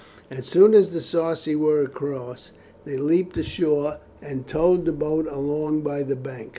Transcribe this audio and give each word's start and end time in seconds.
As 0.31 0.47
soon 0.47 0.73
as 0.73 0.89
the 0.89 0.99
Sarci 0.99 1.55
were 1.55 1.83
across, 1.83 2.53
they 2.85 2.97
leapt 2.97 3.37
ashore 3.37 3.99
and 4.19 4.47
towed 4.47 4.85
the 4.85 4.91
boat 4.91 5.27
along 5.29 5.81
by 5.81 6.01
the 6.01 6.15
bank. 6.15 6.49